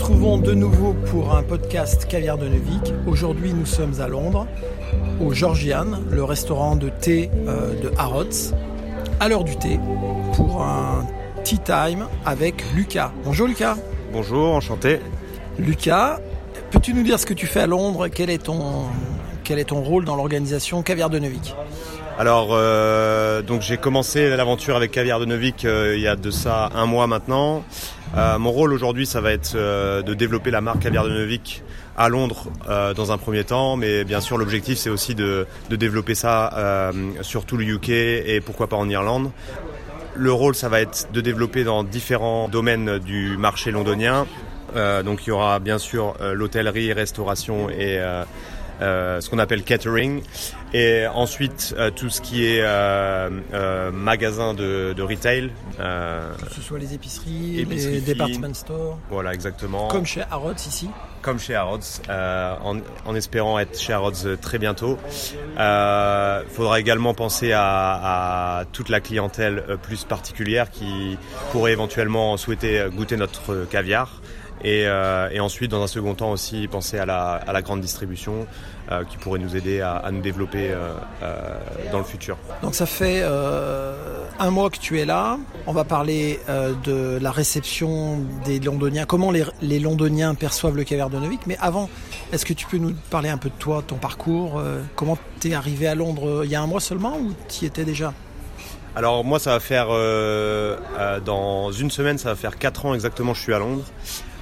[0.00, 2.94] retrouvons de nouveau pour un podcast Caviar de Neuvik.
[3.06, 4.46] Aujourd'hui, nous sommes à Londres,
[5.20, 8.54] au Georgian, le restaurant de thé euh, de Harrods,
[9.20, 9.78] à l'heure du thé,
[10.36, 11.06] pour un
[11.44, 13.12] tea time avec Lucas.
[13.26, 13.76] Bonjour Lucas.
[14.10, 15.00] Bonjour, enchanté.
[15.58, 16.18] Lucas,
[16.70, 18.08] peux-tu nous dire ce que tu fais à Londres?
[18.08, 18.86] Quel est ton,
[19.44, 21.54] quel est ton rôle dans l'organisation Caviar de Neuvik?
[22.18, 26.30] Alors, euh, donc j'ai commencé l'aventure avec Caviar de Neuvik euh, il y a de
[26.30, 27.64] ça un mois maintenant.
[28.16, 31.38] Euh, mon rôle aujourd'hui, ça va être de développer la marque Caviar de
[31.96, 32.46] à Londres
[32.96, 37.44] dans un premier temps, mais bien sûr l'objectif c'est aussi de, de, développer ça sur
[37.44, 39.30] tout le UK et pourquoi pas en Irlande.
[40.14, 44.26] Le rôle, ça va être de développer dans différents domaines du marché londonien.
[45.04, 48.24] donc il y aura bien sûr l'hôtellerie, restauration et euh,
[48.80, 50.22] ce qu'on appelle catering,
[50.72, 55.50] et ensuite euh, tout ce qui est euh, magasin de, de retail.
[55.78, 58.98] que ce soit les épiceries, les department stores.
[59.10, 59.88] Voilà, exactement.
[59.88, 60.88] Comme chez Harrods ici
[61.22, 64.96] comme chez Harrods, en, en, espérant être chez Harrods très bientôt.
[65.58, 71.18] Il faudra également penser à, à, toute la clientèle plus particulière qui
[71.52, 74.22] pourrait éventuellement souhaiter goûter notre caviar.
[74.62, 77.80] Et, euh, et, ensuite, dans un second temps aussi, penser à la, à la grande
[77.80, 78.46] distribution
[78.90, 80.92] euh, qui pourrait nous aider à, à nous développer euh,
[81.90, 82.36] dans le futur.
[82.62, 85.38] Donc ça fait un mois que tu es là.
[85.66, 86.40] On va parler
[86.84, 90.84] de la réception des Londoniens, comment les, les Londoniens perçoivent le
[91.20, 91.46] Novik.
[91.46, 91.88] Mais avant,
[92.32, 94.62] est-ce que tu peux nous parler un peu de toi, de ton parcours
[94.96, 97.66] Comment tu es arrivé à Londres il y a un mois seulement ou tu y
[97.66, 98.12] étais déjà?
[98.96, 99.88] Alors moi ça va faire
[101.24, 103.84] dans une semaine ça va faire 4 ans exactement je suis à Londres.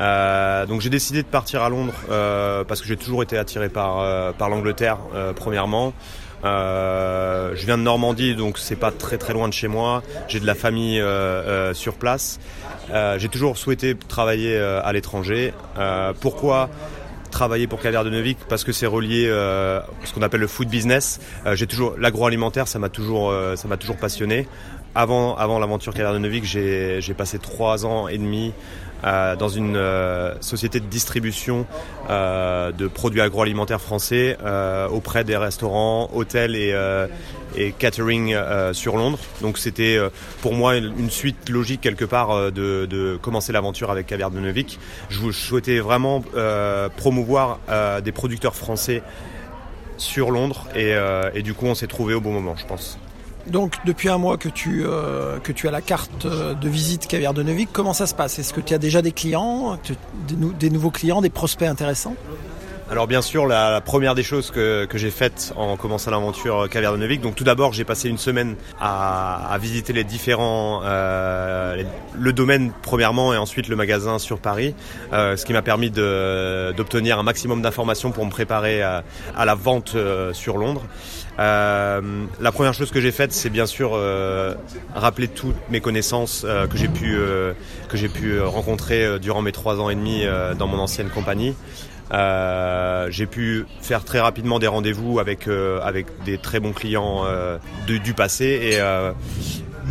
[0.00, 3.68] Euh, donc j'ai décidé de partir à Londres euh, parce que j'ai toujours été attiré
[3.68, 4.98] par, euh, l'Angleterre
[5.36, 5.92] premièrement.
[6.42, 10.02] je viens de Normandie donc c'est pas très très loin de chez moi.
[10.28, 11.02] J'ai de la famille
[11.74, 12.40] sur place.
[13.18, 15.52] j'ai toujours souhaité travailler à l'étranger.
[16.20, 16.70] pourquoi
[17.30, 18.38] travailler pour Caviar de Neuvik?
[18.48, 21.20] Parce que c'est relié euh, ce qu'on appelle le food business.
[21.52, 23.32] J'ai toujours l'agroalimentaire, ça m'a toujours
[24.00, 24.48] passionné.
[24.94, 28.52] Avant l'aventure Caviar de j'ai passé trois ans et demi
[29.02, 31.64] euh, dans une euh, société de distribution
[32.10, 34.36] euh, de produits agroalimentaires français
[34.90, 38.36] auprès des restaurants, hôtels et, catering
[38.72, 39.18] sur Londres.
[39.40, 39.98] Donc c'était
[40.42, 44.78] pour moi une suite logique quelque part de, commencer l'aventure avec Caviar de Neuvik.
[45.08, 46.22] Je souhaitais vraiment
[46.96, 47.58] promouvoir
[48.02, 49.02] des producteurs français
[49.96, 50.94] sur Londres et,
[51.34, 52.98] et du coup on s'est trouvé au bon moment je pense.
[53.46, 57.06] Donc depuis un mois que tu, euh, que tu as la carte euh, de visite
[57.06, 58.38] Caviar de Neuvik, comment ça se passe?
[58.38, 59.78] Est-ce que tu as déjà des clients,
[60.28, 62.14] des, des nouveaux clients, des prospects intéressants?
[62.90, 66.92] Alors bien sûr, la, première des choses que, que j'ai faites en commençant l'aventure Caviar
[66.92, 71.84] de Neuvik, donc tout d'abord j'ai passé une semaine à, à visiter les différents, euh,
[72.18, 74.74] le domaine premièrement et ensuite le magasin sur Paris,
[75.12, 79.04] euh, ce qui m'a permis d'obtenir un maximum d'informations pour me préparer à,
[79.36, 80.82] à la vente euh, sur Londres.
[81.38, 84.54] Euh, la première chose que j'ai faite, c'est bien sûr euh,
[84.94, 87.16] rappeler toutes mes connaissances euh, que j'ai pu
[87.88, 90.24] que j'ai pu rencontrer durant mes trois ans et demi
[90.58, 91.54] dans mon ancienne compagnie.
[92.12, 95.80] Euh, j'ai pu faire très rapidement des rendez-vous avec euh,
[96.24, 98.80] des très bons clients euh, du passé et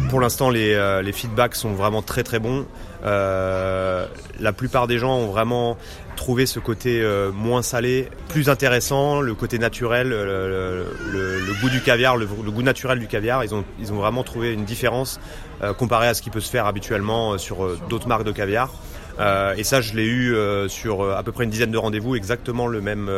[0.10, 2.66] pour l'instant les, feedbacks sont vraiment très très bons.
[3.04, 5.78] la plupart des gens ont vraiment
[6.16, 7.02] trouvé ce côté
[7.34, 13.08] moins salé, plus intéressant, le côté naturel, le, goût du caviar, le, goût naturel du
[13.08, 13.44] caviar.
[13.44, 15.20] Ils ont ils ont vraiment trouvé une différence
[15.78, 18.72] comparé à ce qui peut se faire habituellement sur d'autres marques de caviar.
[19.20, 21.78] Euh, et ça, je l'ai eu euh, sur euh, à peu près une dizaine de
[21.78, 23.10] rendez-vous, exactement le même,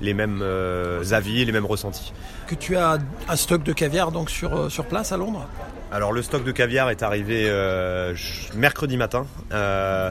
[0.00, 0.42] les mêmes
[1.10, 2.12] avis, les mêmes ressentis.
[2.46, 2.98] Que tu as
[3.28, 5.46] un stock de caviar donc sur, sur place à Londres?
[5.90, 8.14] Alors le stock de caviar est arrivé euh,
[8.54, 9.26] mercredi matin.
[9.52, 10.10] Euh,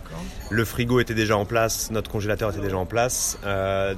[0.50, 3.38] le frigo était déjà en place, notre congélateur était déjà en place.
[3.46, 3.94] Euh,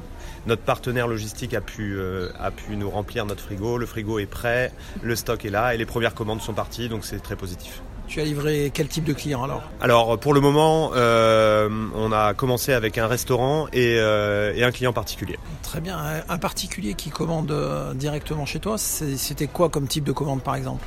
[0.45, 1.97] notre partenaire logistique a pu,
[2.39, 3.77] a pu nous remplir notre frigo.
[3.77, 4.71] Le frigo est prêt,
[5.03, 7.81] le stock est là et les premières commandes sont parties, donc c'est très positif.
[8.09, 12.33] Tu as livré quel type de client alors Alors pour le moment, euh, on a
[12.33, 15.37] commencé avec un restaurant et, euh, et, un client particulier.
[15.61, 15.95] Très bien.
[16.27, 20.55] Un particulier qui commande euh, directement chez toi, c'était quoi comme type de commande par
[20.55, 20.83] exemple?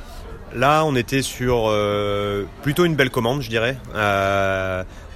[0.53, 3.77] Là, on était sur euh, plutôt une belle commande, je dirais.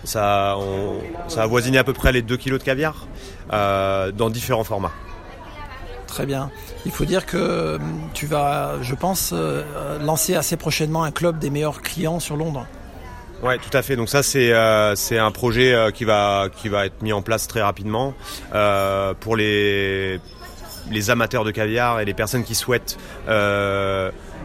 [0.06, 3.06] Ça, on, ça a à peu près les 2 kilos de caviar
[3.52, 4.94] dans différents formats.
[6.18, 6.50] Très bien.
[6.88, 9.64] Il faut dire que hum, tu vas, je pense, euh,
[10.00, 12.66] lancer assez prochainement un club des meilleurs clients sur Londres.
[13.44, 13.96] Ouais, tout à fait.
[13.96, 17.22] Donc ça, c'est euh, c'est un projet euh, qui va qui va être mis en
[17.22, 18.16] place très rapidement
[19.20, 20.20] pour les
[20.90, 22.98] les amateurs de caviar et les personnes qui souhaitent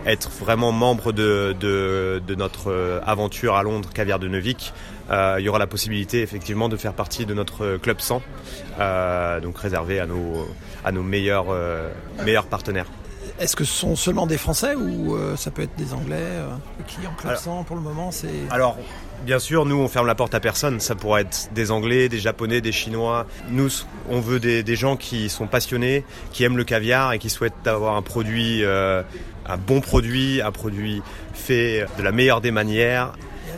[0.07, 4.73] être vraiment membre de, de, notre aventure à Londres, Caviar de Neuvik,
[5.11, 8.23] euh, il y aura la possibilité effectivement de faire partie de notre club 100,
[8.81, 10.49] euh, donc réservé à nos,
[10.85, 11.91] à nos meilleurs, euh,
[12.25, 12.87] meilleurs partenaires.
[13.39, 16.49] Est-ce que ce sont seulement des Français ou euh, ça peut être des Anglais euh,
[16.87, 18.29] client Club 100 pour le moment, c'est.
[18.51, 18.77] Alors,
[19.25, 20.81] bien sûr, nous on ferme la porte à personne.
[20.81, 23.27] Ça pourrait être des Anglais, des Japonais, des Chinois.
[23.51, 23.69] Nous,
[24.09, 27.67] on veut des, des gens qui sont passionnés, qui aiment le caviar et qui souhaitent
[27.67, 29.03] avoir un produit, euh,
[29.47, 31.03] un bon produit, un produit
[31.33, 33.13] fait de la meilleure des manières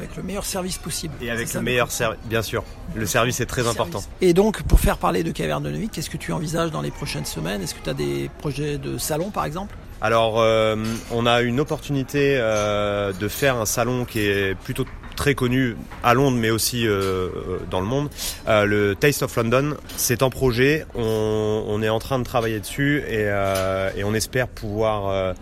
[0.05, 1.15] avec le meilleur service possible.
[1.21, 2.19] et avec le meilleur service.
[2.27, 2.65] Bien sûr,
[2.95, 4.03] le service est très important.
[4.21, 6.91] Et donc, pour faire parler de Caverne de Neuvik, qu'est-ce que tu envisages dans les
[6.91, 7.63] prochaines semaines?
[7.63, 9.75] Est-ce que tu as des projets de salon, par exemple?
[10.01, 10.77] Alors, euh,
[11.11, 14.85] on a une opportunité euh, de faire un salon qui est plutôt
[15.17, 17.29] très connu à Londres, mais aussi euh,
[17.71, 18.09] dans le monde.
[18.49, 20.87] Euh, le Taste of London, c'est en projet.
[20.95, 25.33] On, est en train de travailler dessus et, euh, et on espère pouvoir euh,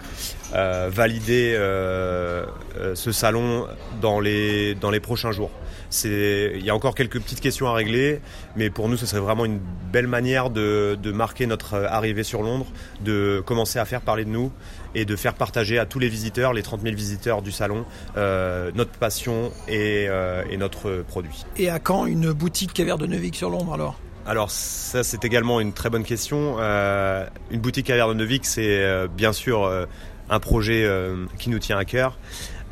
[0.54, 2.44] euh, valider euh,
[2.78, 3.66] euh, ce salon
[4.00, 5.50] dans les dans les prochains jours.
[5.92, 8.20] C'est, il y a encore quelques petites questions à régler,
[8.56, 9.60] mais pour nous, ce serait vraiment une
[9.92, 12.66] belle manière de, de marquer notre arrivée sur Londres,
[13.02, 14.50] de commencer à faire parler de nous
[14.94, 17.84] et de faire partager à tous les visiteurs, les 30 000 visiteurs du salon,
[18.16, 21.44] euh, notre passion et, euh, et notre produit.
[21.56, 23.98] Et à quand une boutique Caverne de Neuvik sur Londres alors?
[24.24, 26.56] Alors ça, c'est également une très bonne question.
[26.60, 29.86] Euh, une boutique Caviar de Neuvik, c'est euh, bien sûr euh,
[30.30, 32.18] un projet euh, qui nous tient à cœur.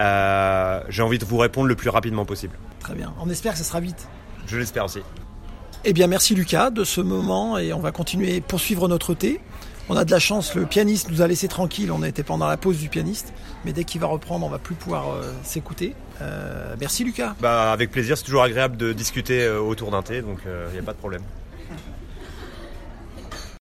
[0.01, 2.57] Euh, J'ai envie de vous répondre le plus rapidement possible.
[2.81, 3.13] Très bien.
[3.21, 4.09] On espère que ça sera vite.
[4.47, 5.01] Je l'espère aussi.
[5.85, 9.41] Eh bien, merci Lucas de ce moment et on va continuer poursuivre notre thé.
[9.89, 12.57] On a de la chance, le pianiste nous a laissé tranquille, on était pendant la
[12.57, 13.33] pause du pianiste,
[13.65, 15.97] mais dès qu'il va reprendre, on va plus pouvoir euh, s'écouter.
[16.23, 17.35] Euh, merci Lucas.
[17.41, 20.79] Bah, avec plaisir, c'est toujours agréable de discuter euh, autour d'un thé, donc il n'y
[20.79, 21.23] a pas de problème.